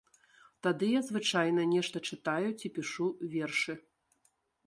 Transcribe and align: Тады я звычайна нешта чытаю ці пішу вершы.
Тады 0.67 0.87
я 0.91 1.01
звычайна 1.09 1.61
нешта 1.73 2.01
чытаю 2.15 2.49
ці 2.59 2.67
пішу 2.77 3.05
вершы. 3.35 3.73